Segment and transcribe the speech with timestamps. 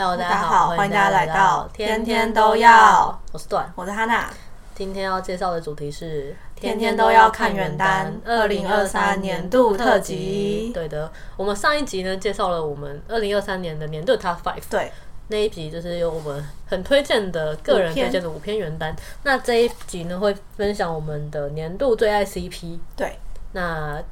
[0.00, 3.20] Hello，大家好，欢迎大家来到天天都要。
[3.32, 4.30] 我是段，我是哈娜。
[4.74, 10.70] 今天要介绍的主题是天天都要看原单二零二三年度特辑。
[10.72, 14.62] 对的，我们上一集呢介绍了我们二零二三年的年度 Top Five。
[14.70, 14.90] 对，
[15.28, 18.96] 那一集就是有我们很推荐的个人推荐的五篇原单。
[19.24, 22.78] 那这一集呢会分享我们的年度最爱 CP。
[22.96, 23.18] 对，
[23.52, 24.02] 那。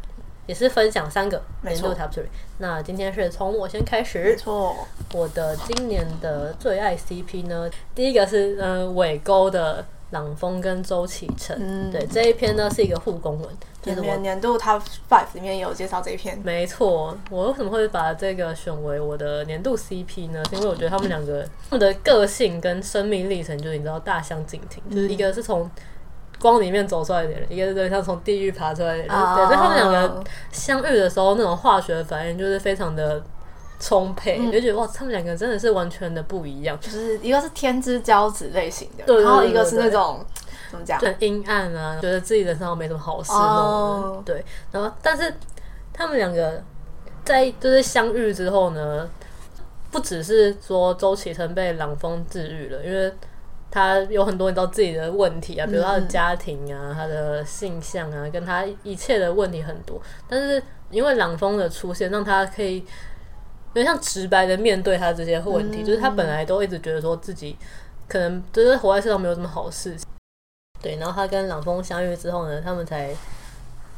[0.48, 2.24] 也是分享三个年度 top three。
[2.56, 4.24] 那今天是从我先开始。
[4.24, 4.74] 没错，
[5.12, 11.54] 我的今年的最爱 CP 呢，第一个是嗯尾钩的朗峰跟周启程。
[11.60, 13.48] 嗯，对，这一篇呢是一个护工文。
[13.80, 16.38] 就是我年度 top five 里面也有介绍这一篇。
[16.42, 20.42] 没错，我为什么会把这个选为我的年度 CP 呢？
[20.50, 24.82] 是因为我觉得他们两个他们的个性跟生命历程，就是你知道大相径庭。
[24.90, 25.70] 就是一个是从
[26.40, 29.36] 光里面走出来的人，一个是像从地狱爬出来的人，oh.
[29.36, 33.20] 对，所以他们两个相遇的时候，那种化学反应就是非常的
[33.80, 40.24] 充沛，嗯、就觉得哇，他们两个真的是完全的不一样，就是一个是天之骄子类型的，然后一个是那种
[40.70, 45.34] 怎么讲，很阴暗啊，觉得自己人生上没什么好事那种，对，然后但是
[45.92, 46.62] 他们两个
[47.24, 49.08] 在就是相遇之后呢，
[49.90, 53.12] 不只是说周启程被朗风治愈了，因为。
[53.70, 60.00] 他有很多你知道自己的问题啊，比如他的家庭啊，嗯、他的性向啊，跟他一切的问题很多。
[60.26, 65.82] 但是因为朗峰的出现，让他可以有点像直白的面对他这些问题。
[65.82, 67.56] 嗯、就是他本来都一直觉得说自己
[68.08, 70.06] 可能就是活在世上没有什么好事情。
[70.80, 73.14] 对，然后他跟朗峰相遇之后呢，他们才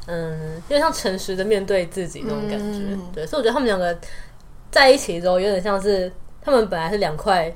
[0.07, 2.81] 嗯，有点像诚实的面对自己那种感觉。
[2.91, 3.97] 嗯、对，所以我觉得他们两个
[4.71, 6.11] 在一起之后，有点像是
[6.41, 7.55] 他们本来是两块。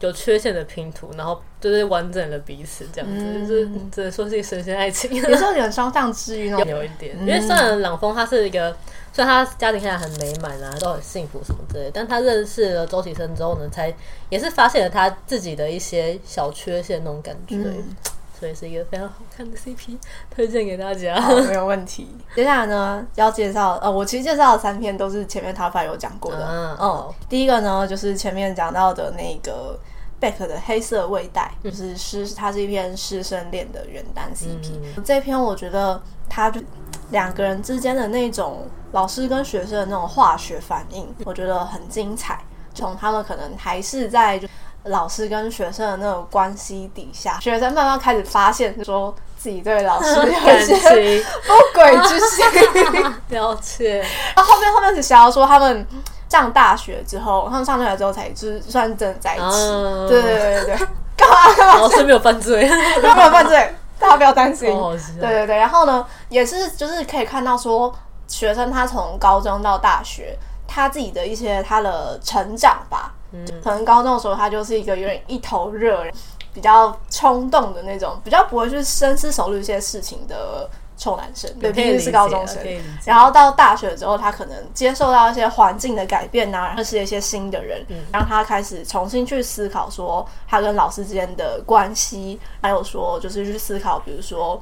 [0.00, 7.14] 有缺陷的拼图，然后就是完整的彼此，这样子，嗯、就是只能说是一个神仙爱情，有时候有点双向治愈那种， 有一点。
[7.20, 8.74] 嗯、因为虽然朗峰他是一个，
[9.12, 13.94] 虽然他家庭看起来很美满啊，都很幸福什么之类，但他认识了周启生之后呢，才
[14.30, 17.84] 也是发现了他自己的一些小缺陷那种感觉，嗯、
[18.38, 19.98] 所以是一个非常好看的 CP，
[20.34, 21.20] 推荐给大家。
[21.20, 22.08] 好，没有问题。
[22.34, 26.48] 接下来呢，要介绍呃，我其实介绍的三篇都是前面 Top 5有讲过的。
[26.48, 29.78] 嗯，哦，第一个呢，就是前面讲到的那个。
[30.20, 34.72] Baek 的黑色味带，就是师，它是一篇师生恋的原单 CP。
[34.96, 36.60] 嗯、这篇我觉得，他就
[37.10, 42.40] 两个人之间的那种老师跟学生的那种化学反应，我觉得很精彩。
[42.74, 44.40] 从他们可能还是在
[44.84, 52.44] 老师跟学生的那种关系底下，学生慢慢开始发现，说自己对老师有些 不轨之心。
[53.30, 54.04] 了解。
[54.36, 55.86] 然后后面后面只想要说他们。
[56.30, 59.44] 上大学之后，他们上大学之后才就是算真的在一起。
[59.44, 60.76] Uh, 对对对对，
[61.16, 61.80] 干嘛 干嘛？
[61.80, 62.62] 老师没有犯罪，
[63.02, 64.68] 没有犯罪，大家不要担心。
[65.18, 67.92] 对对对，然后呢，也是就是可以看到说，
[68.28, 73.12] 学生他从高中到大学，他自己的一些他的成长吧。
[73.32, 76.04] 嗯，可能高中的时候他就是一个有点一头热，
[76.54, 80.70] 比较冲动的那种，比较不会去深思熟虑一些事情的。
[81.00, 82.58] 臭男生，对，毕竟是高中生。
[83.06, 94.60] 然后到大学之后，他可能接受到一些环境的改变啊，认识一些新的人，嗯、让他开始重新去思考说他跟老师之间的关系，还有说就是去思考，比如说，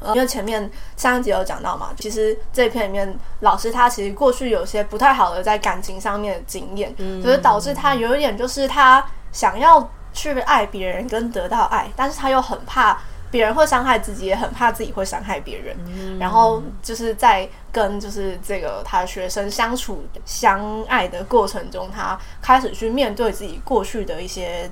[0.00, 12.98] 呃、因为前面上一集有讲到嘛，其实这篇里面老师他其实过去有些不太好的在感情上面的经验，嗯、所以导致他有一点就是他想要去爱别人跟得到爱，但是他又很怕。
[13.34, 15.76] 别人会伤害自己，也很怕自己会伤害别人。
[15.88, 24.70] 嗯、然后就是在跟就是这个他的学生相处相爱的过程中，他开始去面对自己过去的一些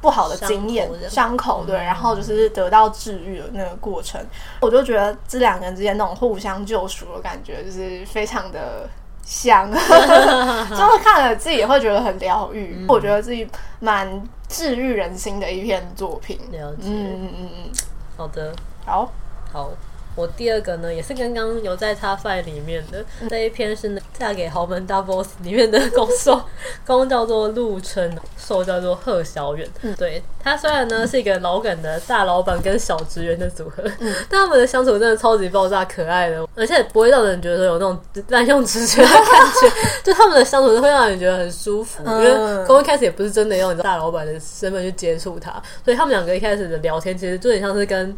[0.00, 4.20] 不好的经验、伤口，口，对，嗯、然后就是得到治愈的那个过程。
[4.60, 8.90] 我就觉得这两个人之间那种互相救赎的感觉，就是非常的
[9.24, 12.78] 香， 就是看了自己也会觉得很疗愈。
[12.80, 13.48] 嗯、我觉得自己
[13.78, 16.36] 蛮治愈人心的一篇作品。
[16.50, 17.70] 了解，嗯嗯嗯嗯。
[18.16, 19.10] 好的，好，
[19.52, 19.70] 好，
[20.14, 23.88] 我第二个呢，也是刚刚有在 Top 5里面的、嗯、这一篇是
[24.18, 26.40] 《嫁给豪门大 boss》里面的公 受，
[26.86, 29.66] 公叫做陆琛，受叫做贺小远。
[29.80, 37.98] 嗯、对，他虽然呢是一个老梗的大老板跟小职员的组合，嗯、但他们的相处真的超级爆炸可爱的，而且不会让人觉得说有那种
[38.28, 39.72] 滥用职权的感觉，
[40.04, 42.02] 就他们的相处都会让人觉得很舒服。
[42.04, 45.52] 嗯、因为公一开始也不是真的用大老板的身份去接触他，
[45.84, 48.14] 所以他们两个一开始的聊天其实就很像是跟。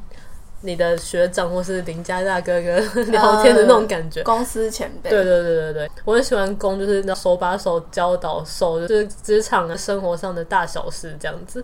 [0.65, 2.79] 你的学长或是邻家大哥哥
[3.13, 5.11] 聊天的那种感觉，公司前辈。
[5.11, 11.63] 对对对对对，我很喜欢攻，就是手把手教导受，就是职场的生活上的大小事这样子。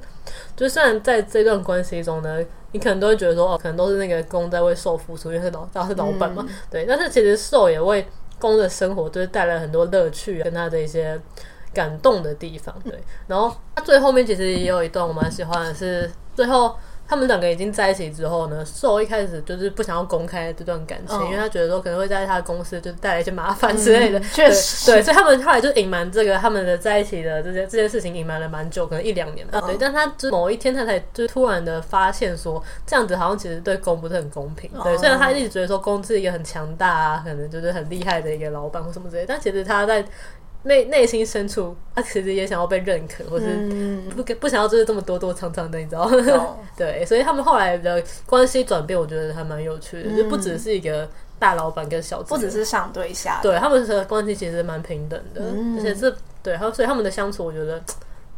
[0.54, 6.84] 就虽然在这段关系中呢，你可能都会觉得说，哦，可能都是那个攻在为受付出，因为是老他是老板嘛，嗯、对。
[6.84, 8.06] 但是其实受也为
[8.38, 11.18] 攻的生活就是带来很多乐趣，跟他的一些
[11.72, 12.74] 感动的地方。
[12.84, 12.92] 对，
[13.26, 16.76] 然后他最后面其实也有一段我蛮喜欢的是最后。
[17.10, 24.20] 他们两个已经在一起之后呢，受一开始就是不想要公开这段感情，哦、因为他觉得说可能会在他的公司就带来一些麻烦之类的。
[24.20, 29.58] 确、嗯、实对，所以他们后来就隐瞒这个他们的在一起的这些这件事情，隐瞒了蛮久，可能一两年吧。
[29.58, 34.70] 哦、对，但他就某一天他才就突然的发现说，这样子好像其实对公不是很公平。
[34.84, 40.04] 对，虽然他一直觉得说公是一个很强大啊，可能就是很厉害的一个老板或什么之类，但其实他在。
[40.64, 43.46] 内内心深处，他其实也想要被认可，或是
[44.14, 46.10] 不不想要就是这么躲躲藏藏的，你知道？
[46.76, 51.08] 对，所以他们后来的关系转变，我觉得还蛮有趣的，嗯、就不只是一个
[51.38, 57.82] 大老板跟小，不只是上对下，对他们的关系其实蛮平等的，嗯、而且是对，还有所以他们的相处，我觉得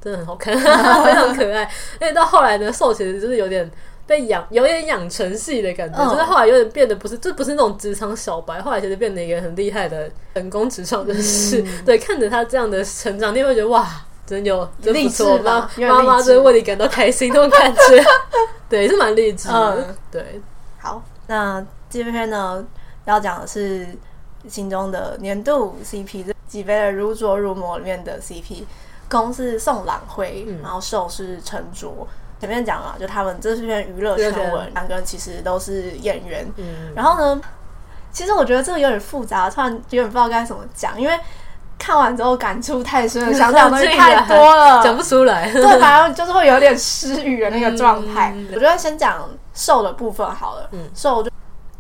[0.01, 1.63] 真的很好看， 非常可爱。
[2.01, 3.71] 因为到后来呢，受其实就是有点。
[4.07, 11.65] 被养有点养成系的感觉，就是后来有点变得不是，就不是那种职场小白，后来其实变得一个很厉害的成功职场人士。
[11.87, 13.89] 对，看着他这样的成长，你会觉得哇，
[14.27, 18.05] 真有真不错，妈妈妈真为你感到开心，那种感觉，
[18.69, 19.97] 对，是蛮励志的。
[20.11, 20.41] 对，
[20.79, 22.65] 好，那今天呢
[23.05, 23.87] 要讲的是
[24.49, 28.65] 心中的年度 CP，几杯的如琢如磨里面的 CP，
[29.09, 32.07] 公是宋朗辉，然后受是陈卓。
[32.43, 36.45] 前面讲了，就他们这是篇娱乐新闻，两个人其实都是演员。
[36.57, 37.41] 嗯，然后呢，
[38.11, 41.17] 其实我觉得这个有点复杂，突然有点不知道该怎么讲，因为
[41.79, 45.53] 看完之后感触太深了，想讲的东西 太多了，讲不出来。
[45.53, 48.33] 对，反正就是会有点失语的那个状态。
[48.35, 51.31] 嗯、我觉得先讲瘦的部分好了，嗯，瘦就。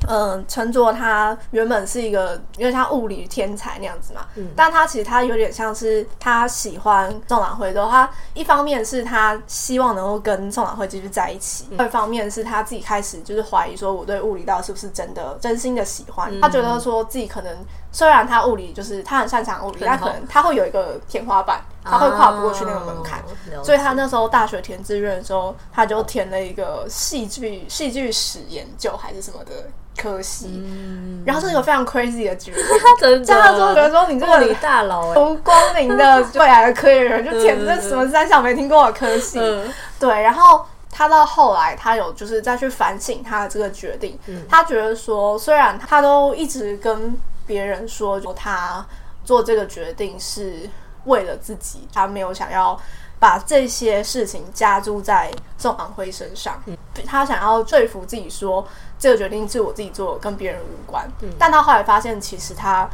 [0.08, 17.56] 嗯，陈卓他原本是一个，因为他物理天才那样子嘛，嗯，但他其实他有点像是他喜欢宋朗辉的话，他一方面是他希望能够跟宋朗辉继续在一起，嗯、二方面是他自己开始就是怀疑说，我对物理到底是不是真的真心的喜欢，嗯、他觉得说自己可能
[17.90, 29.52] 虽然他物理就是他很擅长物理，但可能他会有一个天花板，他会跨不过去那个门槛，啊、所以他那时候大学填志愿的时候，他就填了一个戏剧戏剧史研究还是什么的。
[29.94, 32.64] 科系，嗯、然后是一个非常 crazy 的 决定，
[32.99, 33.25] 真的。
[33.26, 39.70] 加上说，说你这个大佬，从光明的未来的科研人，就填这什么三小没听过的科系，嗯、
[40.00, 40.23] 对。
[40.23, 47.14] 然后他到后来，他有就是再去反省他的这个决定，嗯、他觉得说，虽然他都一直跟
[47.46, 48.84] 别人说，就他
[49.26, 50.70] 做这个决定是
[51.04, 52.78] 为了自己，他没有想要
[53.19, 56.76] 把这些事情加注在宋朗辉身上，嗯、
[57.06, 58.66] 他想要说服自己说。
[58.99, 61.04] 这个决定是我自己做，跟别人无关。
[61.22, 62.88] 嗯，但他后来发现，其实他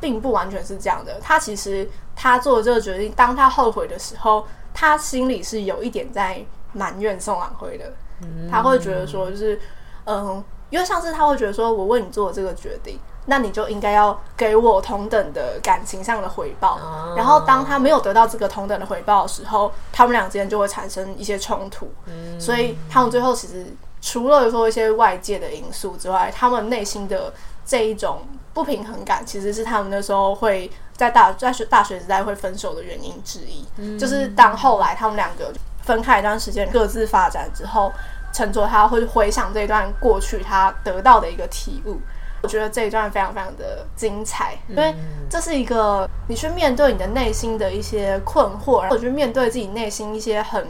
[0.00, 1.20] 并不完全是这样的。
[1.20, 1.86] 他其实
[2.16, 6.42] 他做的这个决定，当他后悔的时候，他心里是有一点在
[6.72, 7.92] 埋怨宋朗辉的。
[8.22, 9.60] 嗯，他会觉得说，就是
[10.04, 16.76] 嗯，因为上次他会觉得说，我为你做了这个决定，那你就应该要给我同等的感情上的回报。
[16.76, 21.92] 哦，然后当他没有得到这个同等的回报的时候，他们俩之间就会产生一些冲突。
[22.06, 23.66] 嗯，所以他们最后其实。
[24.02, 27.30] 除了说一些外界的因素之外，他们内心的
[27.66, 28.22] 这一种
[28.54, 33.62] 不平衡感，其实是他们那时候会在大在学大学时代会分手的原因之一。
[33.76, 35.52] 嗯、就是当后来他们两个
[35.82, 37.92] 分开一段时间，各自发展之后，
[38.32, 42.00] 陈卓他会回想这一段过去他得到的一个体悟。
[42.42, 44.94] 我觉得这一段非常非常的精彩，因为
[45.28, 50.66] 这是一个你去面对你的内心的一些困惑，然后去面对自己内心一些很。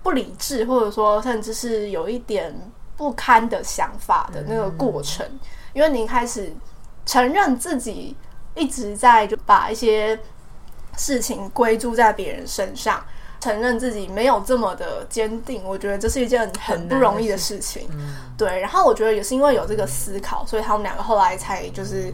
[0.00, 2.54] 不理智，或者说甚至是有一点
[2.96, 5.40] 不堪的想法的那个过程，嗯、
[5.74, 6.50] 因为你开始
[7.04, 8.16] 承认自己
[8.54, 10.18] 一直在就把一些
[10.96, 13.04] 事情归诸在别人身上，
[13.40, 17.88] 承认自己没有这么的坚定，我觉得这是一件很不容易的事情。
[17.92, 22.12] 嗯、对，然后我觉得也是因为有这个思考，所以他们两个后来才就是。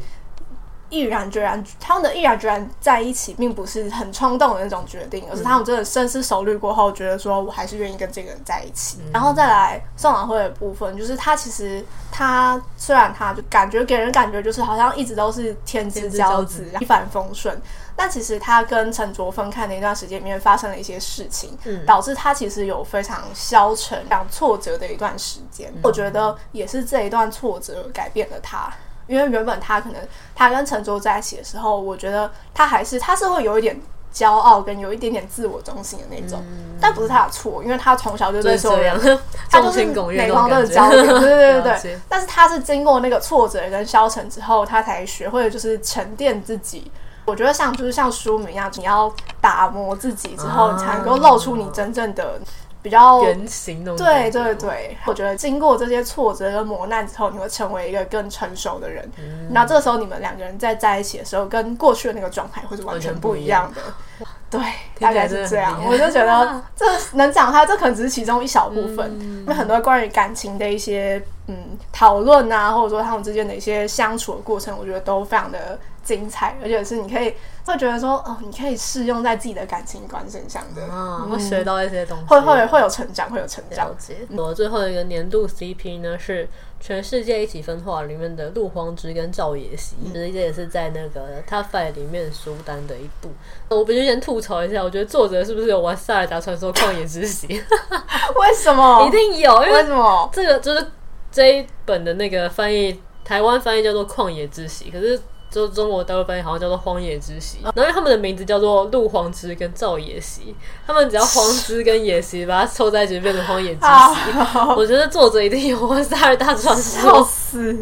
[0.91, 8.99] 毅然决然，他们的毅然决然在一起，并不是很冲动的那种决定，而是他们真的深思熟虑过后，觉得说我还是愿意跟这个人在一起。
[9.01, 17.61] 嗯、然后再来宋朗辉的部分，就是他其实他虽然他就感觉给人感觉就是好像一直都是天之骄子，一帆风顺，
[17.97, 25.71] 但其实他跟陈卓分开那段时间里面发生了一些事情，嗯、导致他其实有非常消沉、非常挫折的一段时间。
[25.75, 28.73] 嗯、我觉得也是这一段挫折改变了他。
[29.07, 30.01] 因为原本他可能
[30.35, 33.81] 他跟陈卓在一起的时候，我觉得他还是他是会有一点
[34.13, 39.19] 骄傲跟有一点点自我中心的那种，嗯、但不是他的错，因为他从小就对所有人，
[39.51, 41.99] 他就是镁光灯的焦点，对对对对。
[42.09, 46.91] 但是他是经过那个挫折跟消沉之后，他才学会就是沉淀自己。
[47.27, 52.39] 我觉得像就是像书名一样，你要打磨自己之后，你才能够露出你真正的。
[52.85, 59.11] 比较原型的，对对对，我觉得经过这些挫折跟磨难之后，你会成为一个更成熟的人。
[59.49, 64.27] 那、嗯、这个时候，你们两个人在在一起的时候，跟过去的那个状态会是完全不一样的。
[64.51, 64.61] 对，
[65.01, 65.83] 大概是这样。
[65.87, 69.11] 我就觉得这能讲它，这可能只是其中一小部分。
[69.19, 71.57] 嗯、因为很多关于感情的一些嗯
[71.91, 83.91] 讨论啊，或者说他们之间的一些相处的过程，我觉得都非常的精彩，而且是你可以会觉得说哦，你可以适用在自己的感情观身上的，啊，会学到一些东西，会会会有成长，会有成长。
[84.37, 86.49] 我最后一个年度 CP 呢是。
[86.81, 93.31] 全世界一起分化里面的陆荒之跟赵也熙，其实这也是在那个 Top Five 里面书单的一部。
[93.71, 97.47] 我必须先吐槽一下，我觉得作者是不是有玩《塞尔达传说：旷野之息》？
[98.39, 99.07] 为什么？
[99.07, 100.29] 一定有，因，为什么？
[100.31, 100.87] 这个就是
[101.33, 105.19] 这一本的那个翻译，台湾翻译叫做《旷野之息》，可是。
[105.55, 110.53] 就中国大陆翻译好像叫做《荒野之息》，然后因为他们的名字叫做陆荒之跟赵也熙，
[110.85, 114.39] 他们只要荒之跟也熙把它凑在一起变成荒野之息。
[114.77, 117.77] 我觉得作者一定有玩《萨尔大传说》，笑死。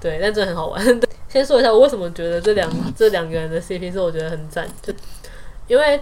[0.00, 1.00] 对，但真的很好玩。
[1.28, 4.90] 先说一下我为什么觉得这两这两个人的 CP 是我觉得很赞，就
[5.66, 6.00] 因为。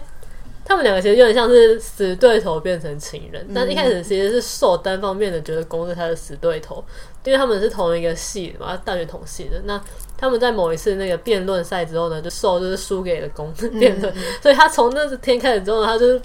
[0.69, 6.85] 他们两个其实有点像是死对头变成情人，但一开始其实是受单方面的觉得攻是他的死对头，
[7.27, 9.61] 因为他们是同一个系的嘛，大学同系的。
[9.65, 9.81] 那
[10.17, 16.21] 他们在某一次那个辩论赛之后呢，就受就是输给了攻 辩论，所以他从那天开始之后，他就是。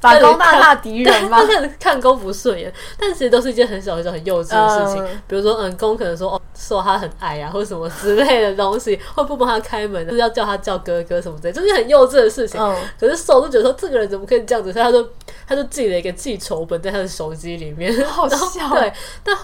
[0.00, 1.42] 反攻大大敌人嘛？
[1.46, 5.02] 看 看攻不顺眼，但其实都是一件很小很小很幼稚的事情。
[5.02, 12.60] 嗯、比如说，嗯，攻可能说哦，说他很矮啊，或者什么之类的东西，会不帮他开门，就是要叫他叫哥哥什么之类，就是很幼稚的事情。
[12.60, 15.08] 嗯、可是受就觉得说这个人怎么可以这样子，所以他就
[15.48, 18.68] 他就记了一个记仇本在他的手机里面，好笑。
[18.76, 18.92] 对，
[19.22, 19.34] 但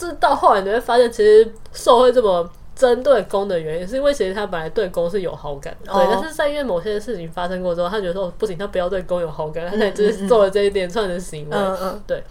[0.00, 2.50] 这到后来你会发现，其实受会这么。
[2.72, 12.24] 针对公的原因是因为其实他本来对公是有好感的，对，但是在因为某些事情发生过之后，他觉得说不行，他不要对公有好感，他才就是做了这一连串的行为，嗯嗯，对。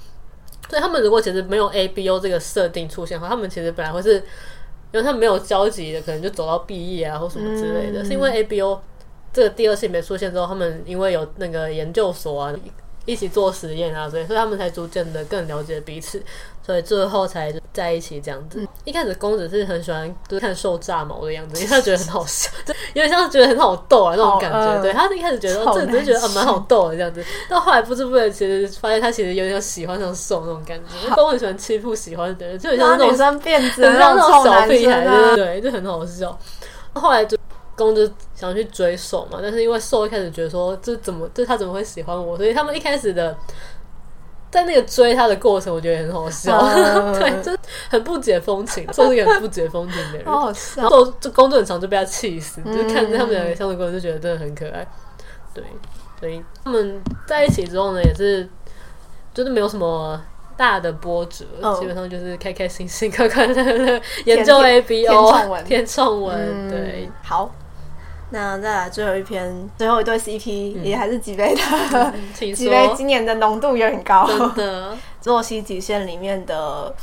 [0.67, 4.21] 所以他们如果其实没有 A B O 这个设定出现的话，他们其实本来会是因
[4.93, 8.03] 为他们没有交集的，可能就走到毕业啊或什么之类的。
[8.03, 8.81] 是因为 A B O
[9.31, 12.51] 这个第二性别出现之后，他们因为有那个研究所啊。
[13.09, 16.21] 一起做实验啊，所以所以他们才逐渐的更了解彼此，
[16.63, 18.61] 所以最后才在一起这样子。
[18.61, 24.59] 嗯、一开始公子是很喜欢就是看受炸毛的样子，因为他觉得很好笑，就有点像是觉得很好逗啊那种感觉。
[24.59, 31.15] 呃、对他一开始觉得这只是觉得啊蛮好逗的这样子，到后来不知不觉其实发现他其实有点喜欢上受那种感觉。
[31.15, 36.37] 都很喜欢欺负喜欢的人，就很像那种女生辫子，很像那种小屁孩，对对，就很好笑。
[36.93, 37.38] 后来就。
[37.79, 42.37] 攻就想去追受嘛，但是因为受一开始觉得说这怎么，这他怎么会喜欢我？
[42.37, 43.35] 所以他们一开始的
[44.51, 47.51] 在那个追他的过程，我觉得也很好笑，嗯、 对，就
[47.89, 50.89] 很不解风情，受是一个很不解风情的人，好好笑。
[50.89, 54.85] 受就攻就很长就被他气死，嗯、就看着他们两个相处过程就觉得真的很可爱。
[55.53, 55.63] 对，
[56.19, 58.47] 所以他们在一起之后呢，也是
[59.33, 60.19] 就是没有什么
[60.57, 65.31] 大的波折，嗯、基本上就是开开心心、 快快乐乐研究 A B O
[65.63, 67.51] 填充文，文，对，好。
[68.31, 72.13] 那再来最后一篇，最后一对 CP、嗯、也还是几杯的，
[72.53, 74.27] 几杯今年的浓度也很高。
[74.27, 76.93] 真的， 作息极限里面的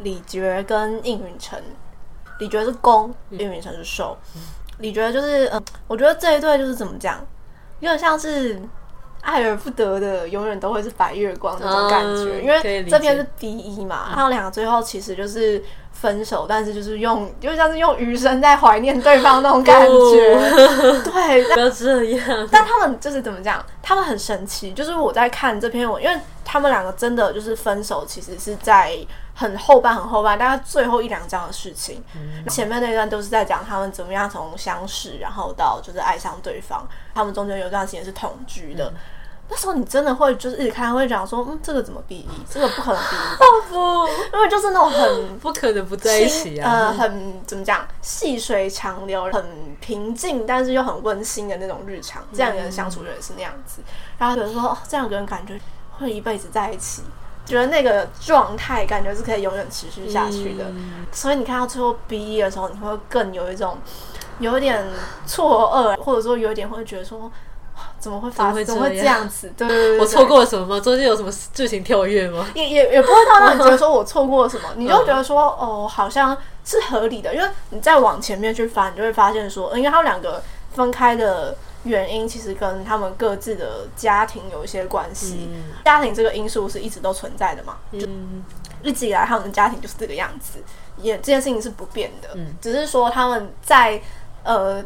[0.00, 1.56] 李觉跟应允成，
[2.40, 4.16] 李觉是攻，应允成是受。
[4.34, 4.42] 嗯、
[4.78, 7.24] 李觉就是，嗯，我觉得这一对就是怎么讲，
[7.78, 8.60] 有点像是
[9.22, 12.38] 爱而不得的，永远都会是白月光那种感觉。
[12.40, 15.62] 嗯、因为这篇是 B 一嘛，他们两个最后其实就是。
[15.92, 20.34] 分手，但是就是用，就像是用余生在怀念对方那种感觉。
[20.34, 22.48] 哦、 对，不要这样。
[22.50, 23.64] 但他们就是怎么讲？
[23.80, 24.72] 他们很神奇。
[24.72, 28.96] 就是我在看这篇文，因为他们两个真的就是分手，其实是在
[29.34, 32.02] 很后半、很后半，大概最后一两章的事情。
[32.14, 36.86] 嗯、前面那一段都是在讲他们怎么样从相识，然后到就是爱上对方。
[37.14, 38.90] 他们中间有一段时间是同居的。
[38.90, 38.94] 嗯
[39.48, 42.24] 那时候你真的会就是一直看，会讲说，嗯，这个怎么 BE？
[42.48, 53.82] 这个不可能 BE 因为就是那种很不可能不在一起啊，呃，很怎么讲，细水长流，很平静，但是又很温馨的那种日常，这样的人相处的人是那样子。
[53.82, 53.84] 嗯、
[54.16, 55.60] 然后有人说，哦，这样的人感觉
[55.98, 57.02] 会一辈子在一起，
[57.44, 60.64] 觉得那个状态感觉是可以永远持续下去的。
[60.68, 63.78] 嗯、所以你看到最后 BE 的时候，你会更有一种
[64.38, 64.84] 有一点
[65.26, 67.30] 错愕，或者说有一点会觉得说。
[67.98, 68.64] 怎么会发生？
[68.64, 69.50] 怎么会这样子？
[69.56, 70.78] 对，对，对，对，我错过了什么吗？
[70.78, 72.46] 中间有什么剧情跳跃吗？
[72.54, 80.42] 也也也不会到让你觉得说我错过了什么，你就觉得说哦，好像是合理的，因为你再往前面去翻，你就会发现说，因为他们两个
[80.74, 85.48] 分开的原因，其实跟他们各自的家庭有一些关系。
[85.52, 87.78] 嗯、家庭这个因素是一直都存在的嘛？
[87.92, 88.44] 嗯
[88.82, 90.58] 一直以来他们的家庭就是这个样子，
[90.96, 92.30] 也这件事情是不变的。
[92.34, 94.00] 嗯，只是说他们在
[94.42, 94.84] 呃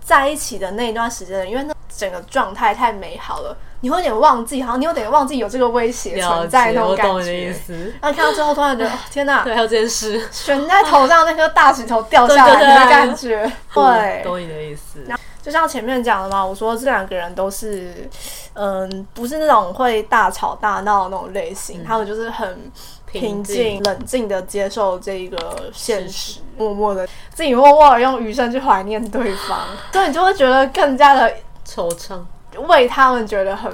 [0.00, 1.74] 在一起的那一段时间，因为那。
[1.96, 7.12] 整个状态太美好了，你会有点忘记，好像你有点忘记有这个威胁存在那种感觉。
[7.14, 7.94] 我懂你的意思。
[8.02, 9.42] 然后看到最后，突然觉得 天哪！
[9.42, 13.50] 对，还有这件事，悬在头上那颗大石头掉下来的感觉。
[13.72, 14.98] 对，懂你的意思。
[15.46, 18.10] 就像前面讲的嘛，我说这两个人都是，
[18.54, 22.72] 嗯，不是那种会大吵大闹那种类型，他们就是很。
[23.08, 25.38] 平静、冷静的接受这个
[25.72, 29.60] 现实，默默的自己默默的用余生去怀念对方，
[29.92, 31.32] 所以你就会觉得更加的
[31.64, 32.18] 惆怅，
[32.66, 33.72] 为他们觉得很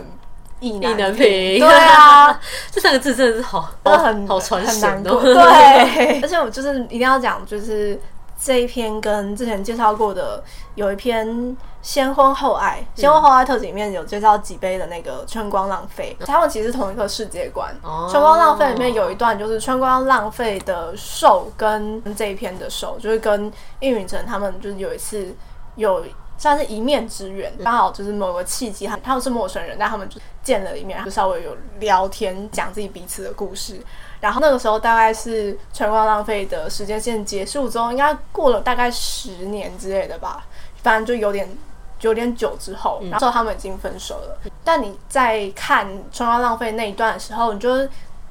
[0.60, 1.58] 意难平。
[1.58, 2.38] 对啊，
[2.70, 5.18] 这三个字真的是好，真的很好传神哦。
[5.22, 7.98] 对， 而且我就是一定要讲，就是
[8.40, 10.42] 这一篇跟之前介绍过的
[10.74, 11.56] 有一篇。
[11.82, 17.74] 先婚后爱，先婚后爱特辑里面有介绍几杯的那个春光浪费，他们其实是同一个世界观。
[17.82, 25.34] 哦、春光浪费里面有一段就是春光浪费的受跟这一篇的受，就是跟应允成他们就是有一次
[25.74, 26.04] 有
[26.38, 33.80] 算是一面之缘，刚好就是某个契机，他们是陌生人，但他们就见了一面，就稍微有聊天，讲自己彼此的故事。
[34.22, 40.46] 然后那个时候大概是春光浪费的时间线结束之后，应该过了大概十年之类的吧，
[40.82, 41.46] 反正就有点。
[42.02, 44.36] 有点久之后，然后他们已经分手了。
[44.42, 47.88] 嗯、但你在看《春光浪费》那一段的时候，你就是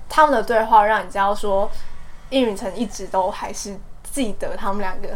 [0.09, 1.71] 他们的对话，让你知道说，
[2.31, 5.07] 应允晨一直都还是记得他们两个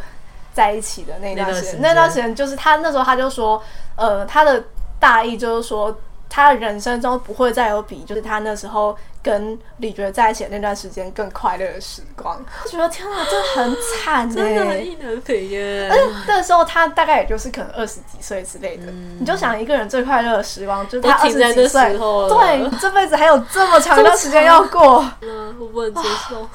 [0.54, 1.82] 在一起的那段时间。
[1.82, 3.62] 那段时间就是他那时候他就说，
[3.98, 4.64] 呃，他的
[5.02, 5.94] 大意就是说。
[6.28, 12.40] 他的人生中不会再有比，就是他那时候跟李觉在一起的那段时间更快乐的时光。
[12.64, 15.92] 我觉得天哪，真的很惨，真的很意难平耶。
[16.28, 26.42] 那时候他大概也就是可能二十几岁之类的，嗯、你就想一个人最快乐的时光就是他二十几岁，对，这辈子还有这么长一段时间要过，嗯，我不能接受。
[26.44, 26.50] 啊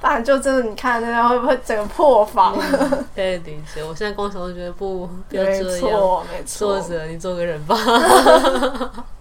[0.00, 2.56] 不然就真的，你看那样会不会整个破防？
[3.14, 3.84] 可以理解。
[3.84, 5.64] 我现在光想都觉得不，不要这样。
[5.64, 6.80] 没错，没错。
[6.80, 7.76] 作者，你做个人吧。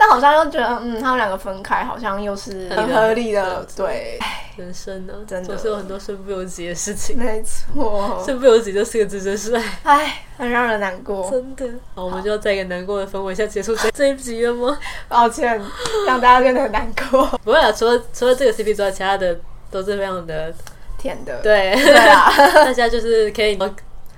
[0.00, 3.66] 但好像又觉得，嗯，他们两个分开好像又是很合理的。
[3.76, 4.18] 对，
[4.56, 7.18] 人生呢，真的总是有很多身不由己的事情。
[7.18, 11.30] 没错，身不由己这四个字真是唉，唉，很让人难过。
[11.30, 11.66] 真的。
[11.94, 14.78] 好，我们就要在一个难过的氛围下结束这这一集了吗？
[15.06, 15.60] 抱歉，
[16.06, 17.26] 让大家变得很难过。
[17.44, 19.38] 不会啊，除了除了这个 CP 之外，其他的
[19.70, 20.50] 都是非常的
[20.96, 21.42] 甜的。
[21.42, 22.32] 对，对啊，
[22.64, 23.58] 大家就是可以。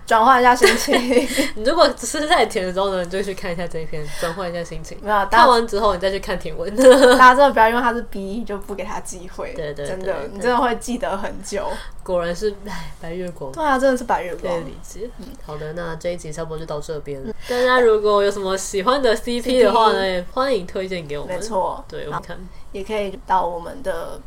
[0.07, 0.95] 转换一下心情。
[1.57, 4.99] 你如果只是在填的时候呢，你就去看一下这一篇，转换一下心情。
[5.01, 6.75] 没有，看完之后你再去看甜文。
[7.19, 9.53] 大家真的不要因为他是 B 就不给他机会。
[9.57, 11.67] 对对，真的，你真的会记得很久。
[12.03, 13.53] 果然是哎，白月光。
[13.53, 14.53] 对啊，真的是白月光。
[14.53, 15.09] 可以理解。
[15.19, 17.23] 嗯，好的，那这一集差不多就到这边。
[17.49, 21.37] 大家如果有什么喜欢的 CP 的话呢，也欢迎推荐给我们。
[21.37, 22.37] 没错，对，我们看
[22.73, 24.21] 也可以到我们的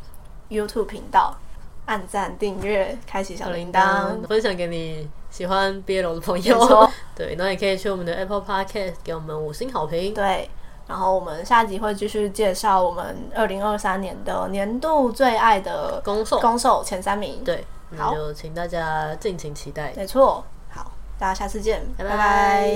[0.48, 1.36] YouTube 频道
[1.84, 5.08] 按赞、订阅、开启小铃铛，分享给你。
[5.36, 10.14] 喜欢 BL 的朋友，错 对，那也可以去我们的 Apple Podcast 给我们五星好评。
[10.14, 10.48] 对，
[10.88, 17.44] 然后我们下集会继续介绍我们二零二三年的年度最爱的攻受攻受前三名。
[17.44, 19.92] 对，那，就请大家敬请期待。
[19.94, 22.10] 没错，好，大家下次见，拜拜。
[22.12, 22.70] 拜拜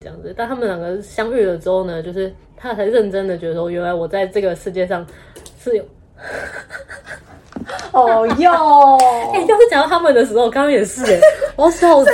[0.00, 5.06] 这样子，但他们两个相遇了之后呢，就是他才认真的觉得说，原来我在这个世界上
[5.58, 5.84] 是有。
[7.94, 8.98] 哦哟！
[9.32, 11.20] 哎，要是讲到他们的时候，刚刚也是哎，
[11.56, 12.10] 我笑死。